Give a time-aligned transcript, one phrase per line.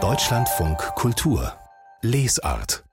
[0.00, 1.52] Deutschlandfunk Kultur
[2.00, 2.84] Lesart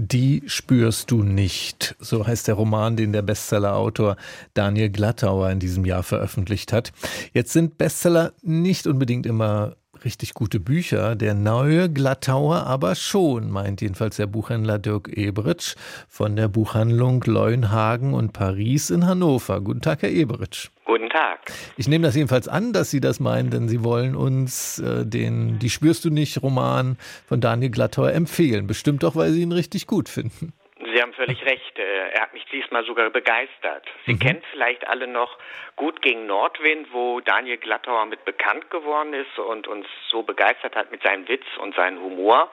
[0.00, 1.96] die spürst du nicht.
[1.98, 4.16] So heißt der Roman, den der Bestsellerautor
[4.54, 6.92] Daniel Glattauer in diesem Jahr veröffentlicht hat.
[7.32, 11.16] Jetzt sind Bestseller nicht unbedingt immer richtig gute Bücher.
[11.16, 15.74] Der neue Glattauer aber schon, meint jedenfalls der Buchhändler Dirk Eberitsch
[16.06, 19.60] von der Buchhandlung Leuenhagen und Paris in Hannover.
[19.60, 20.68] Guten Tag, Herr Eberitsch.
[20.98, 21.38] Guten Tag.
[21.76, 25.60] Ich nehme das jedenfalls an, dass Sie das meinen, denn Sie wollen uns äh, den
[25.60, 26.98] Die spürst du nicht Roman
[27.28, 28.66] von Daniel Glattauer empfehlen.
[28.66, 30.52] Bestimmt doch, weil Sie ihn richtig gut finden.
[30.92, 31.78] Sie haben völlig recht.
[31.78, 33.86] Äh, er hat mich diesmal sogar begeistert.
[34.06, 34.18] Sie mhm.
[34.18, 35.38] kennen vielleicht alle noch
[35.76, 40.90] Gut gegen Nordwind, wo Daniel Glattauer mit bekannt geworden ist und uns so begeistert hat
[40.90, 42.50] mit seinem Witz und seinem Humor.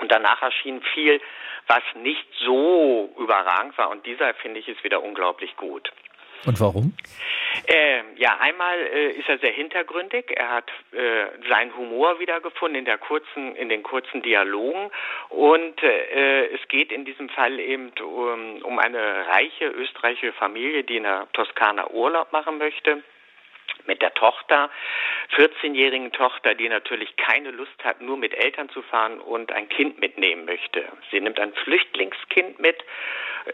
[0.00, 1.20] Und danach erschien viel,
[1.66, 3.90] was nicht so überragend war.
[3.90, 5.92] Und dieser, finde ich, ist wieder unglaublich gut.
[6.46, 6.94] Und warum?
[7.66, 10.32] Äh, ja, einmal äh, ist er sehr hintergründig.
[10.36, 14.90] Er hat äh, seinen Humor wiedergefunden in der kurzen, in den kurzen Dialogen.
[15.28, 20.96] Und äh, es geht in diesem Fall eben um, um eine reiche österreichische Familie, die
[20.96, 23.02] in der Toskana Urlaub machen möchte
[23.86, 24.70] mit der Tochter,
[25.36, 30.00] 14-jährigen Tochter, die natürlich keine Lust hat, nur mit Eltern zu fahren und ein Kind
[30.00, 30.84] mitnehmen möchte.
[31.10, 32.76] Sie nimmt ein Flüchtlingskind mit,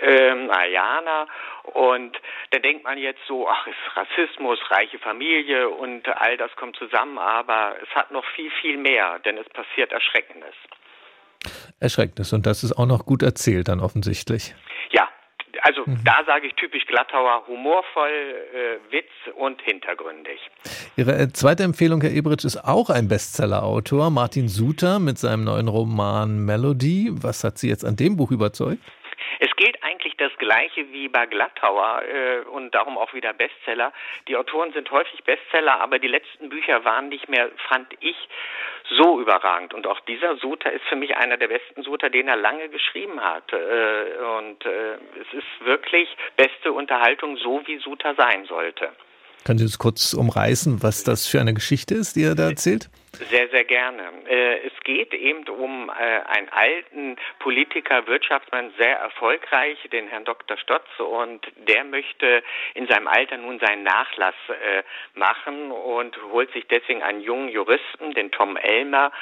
[0.00, 1.26] ähm, Ayana,
[1.74, 2.18] und
[2.50, 7.18] da denkt man jetzt so, ach, ist Rassismus, reiche Familie und all das kommt zusammen,
[7.18, 10.54] aber es hat noch viel, viel mehr, denn es passiert Erschreckendes.
[11.80, 14.54] Erschreckendes und das ist auch noch gut erzählt dann offensichtlich.
[15.66, 15.98] Also mhm.
[16.04, 20.38] da sage ich typisch Glattauer, humorvoll, äh, Witz und hintergründig.
[20.96, 25.66] Ihre äh, zweite Empfehlung, Herr Ebritsch, ist auch ein Bestsellerautor, Martin Suter mit seinem neuen
[25.66, 27.10] Roman Melody.
[27.10, 28.80] Was hat Sie jetzt an dem Buch überzeugt?
[30.38, 33.92] Gleiche wie bei Glattauer äh, und darum auch wieder Bestseller.
[34.28, 38.16] Die Autoren sind häufig Bestseller, aber die letzten Bücher waren nicht mehr, fand ich,
[38.90, 39.74] so überragend.
[39.74, 43.20] Und auch dieser Suter ist für mich einer der besten Suter, den er lange geschrieben
[43.20, 43.52] hat.
[43.52, 43.56] Äh,
[44.38, 48.90] und äh, es ist wirklich beste Unterhaltung, so wie Suter sein sollte.
[49.44, 52.90] Können Sie uns kurz umreißen, was das für eine Geschichte ist, die er da erzählt?
[53.18, 54.12] Sehr, sehr gerne.
[54.28, 60.58] Äh, es geht eben um äh, einen alten Politiker, Wirtschaftsmann, sehr erfolgreich, den Herrn Dr.
[60.58, 62.42] Stotz, und der möchte
[62.74, 64.82] in seinem Alter nun seinen Nachlass äh,
[65.14, 69.12] machen und holt sich deswegen einen jungen Juristen, den Tom Elmer,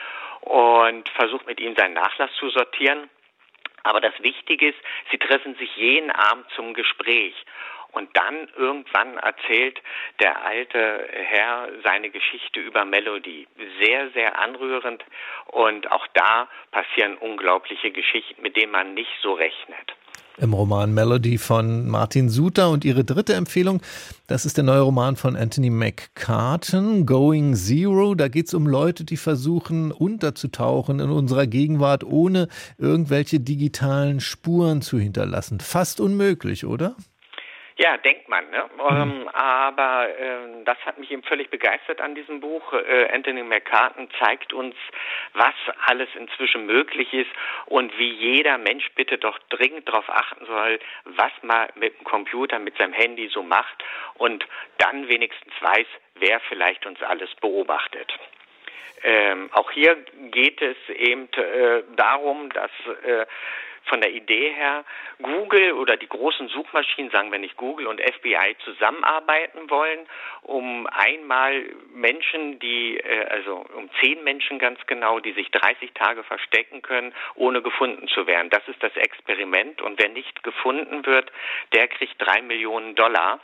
[0.40, 3.08] und versucht mit ihm seinen Nachlass zu sortieren.
[3.84, 4.78] Aber das Wichtige ist,
[5.10, 7.34] sie treffen sich jeden Abend zum Gespräch.
[7.94, 9.80] Und dann irgendwann erzählt
[10.20, 13.46] der alte Herr seine Geschichte über Melody.
[13.80, 15.04] Sehr, sehr anrührend.
[15.46, 19.94] Und auch da passieren unglaubliche Geschichten, mit denen man nicht so rechnet.
[20.36, 22.70] Im Roman Melody von Martin Suter.
[22.70, 23.80] Und Ihre dritte Empfehlung,
[24.26, 28.16] das ist der neue Roman von Anthony McCartan, Going Zero.
[28.16, 34.82] Da geht es um Leute, die versuchen, unterzutauchen in unserer Gegenwart, ohne irgendwelche digitalen Spuren
[34.82, 35.60] zu hinterlassen.
[35.60, 36.96] Fast unmöglich, oder?
[37.76, 38.48] Ja, denkt man.
[38.50, 38.70] Ne?
[38.76, 38.96] Mhm.
[38.96, 42.72] Ähm, aber äh, das hat mich eben völlig begeistert an diesem Buch.
[42.72, 44.76] Äh, Anthony McCartan zeigt uns,
[45.32, 45.54] was
[45.86, 47.30] alles inzwischen möglich ist
[47.66, 52.60] und wie jeder Mensch bitte doch dringend darauf achten soll, was man mit dem Computer,
[52.60, 53.82] mit seinem Handy so macht
[54.14, 54.46] und
[54.78, 58.12] dann wenigstens weiß, wer vielleicht uns alles beobachtet.
[59.02, 59.96] Ähm, auch hier
[60.30, 62.70] geht es eben äh, darum, dass
[63.04, 63.26] äh,
[63.84, 64.84] von der Idee her
[65.20, 70.06] Google oder die großen Suchmaschinen, sagen wir nicht Google und FBI zusammenarbeiten wollen,
[70.42, 76.22] um einmal Menschen, die, äh, also um zehn Menschen ganz genau, die sich 30 Tage
[76.24, 78.50] verstecken können, ohne gefunden zu werden.
[78.50, 81.30] Das ist das Experiment und wer nicht gefunden wird,
[81.72, 83.40] der kriegt drei Millionen Dollar.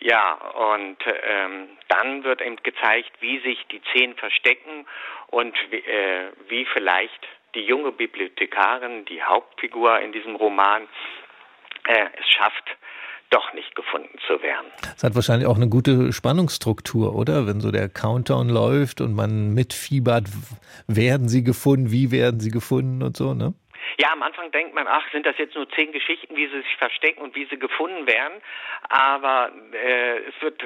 [0.00, 4.86] Ja, und ähm, dann wird eben gezeigt, wie sich die zehn verstecken
[5.28, 10.88] und äh, wie vielleicht die junge Bibliothekarin, die Hauptfigur in diesem Roman,
[11.86, 12.64] äh, es schafft,
[13.30, 14.66] doch nicht gefunden zu werden.
[14.96, 17.46] Es hat wahrscheinlich auch eine gute Spannungsstruktur, oder?
[17.46, 20.24] Wenn so der Countdown läuft und man mitfiebert,
[20.86, 23.54] werden sie gefunden, wie werden sie gefunden und so, ne?
[23.98, 26.76] Ja, am Anfang denkt man, ach, sind das jetzt nur zehn Geschichten, wie sie sich
[26.76, 28.40] verstecken und wie sie gefunden werden.
[28.88, 30.62] Aber äh, es wird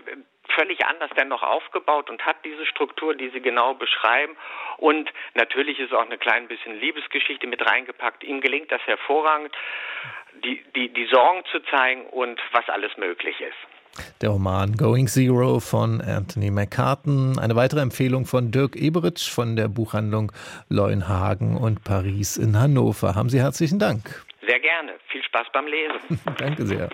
[0.51, 4.37] völlig anders dennoch aufgebaut und hat diese Struktur, die Sie genau beschreiben.
[4.79, 8.25] Und natürlich ist auch eine klein bisschen Liebesgeschichte mit reingepackt.
[8.25, 9.55] Ihm gelingt das hervorragend,
[10.45, 13.76] die, die, die Sorgen zu zeigen und was alles möglich ist.
[14.21, 17.39] Der Roman Going Zero von Anthony McCartan.
[17.39, 20.33] Eine weitere Empfehlung von Dirk Eberitsch von der Buchhandlung
[20.69, 23.15] Leuenhagen und Paris in Hannover.
[23.15, 24.25] Haben Sie herzlichen Dank.
[24.47, 24.93] Sehr gerne.
[25.09, 26.21] Viel Spaß beim Lesen.
[26.39, 26.91] Danke sehr.